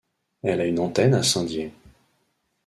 [0.41, 1.71] Elle a une antenne à Saint-Dié.